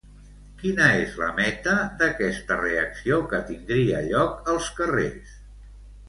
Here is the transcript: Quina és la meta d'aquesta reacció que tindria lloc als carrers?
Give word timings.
Quina 0.59 0.85
és 1.01 1.11
la 1.23 1.27
meta 1.39 1.73
d'aquesta 1.99 2.57
reacció 2.61 3.19
que 3.33 3.41
tindria 3.49 3.99
lloc 4.07 4.49
als 4.55 4.71
carrers? 4.79 5.35